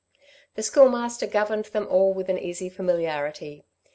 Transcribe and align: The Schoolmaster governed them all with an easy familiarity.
The 0.55 0.63
Schoolmaster 0.63 1.27
governed 1.27 1.65
them 1.65 1.85
all 1.87 2.11
with 2.11 2.27
an 2.27 2.39
easy 2.39 2.69
familiarity. 2.69 3.65